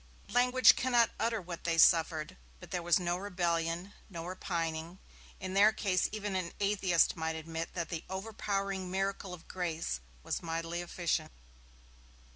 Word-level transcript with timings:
Language 0.31 0.75
cannot 0.75 1.11
utter 1.19 1.39
what 1.39 1.63
they 1.63 1.77
suffered, 1.77 2.35
but 2.59 2.71
there 2.71 2.81
was 2.81 2.99
no 2.99 3.17
rebellion, 3.17 3.93
no 4.09 4.25
repining; 4.25 4.97
in 5.39 5.53
their 5.53 5.71
case 5.71 6.09
even 6.11 6.35
an 6.35 6.53
atheist 6.59 7.15
might 7.15 7.35
admit 7.35 7.75
that 7.75 7.89
the 7.89 8.03
overpowering 8.09 8.89
miracle 8.89 9.31
of 9.31 9.47
grace 9.47 9.99
was 10.23 10.41
mightily 10.41 10.81
efficient. 10.81 11.31